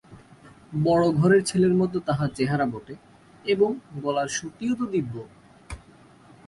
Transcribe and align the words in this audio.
বড়োঘরের 0.85 1.41
ছেলের 1.49 1.73
মতো 1.73 1.97
তাহার 2.07 2.29
চেহারা 2.37 2.65
বটে, 2.73 2.95
এবং 3.45 3.69
গলার 4.03 4.29
সুরটিও 4.37 4.73
তো 4.79 4.85
দিব্য। 4.93 5.15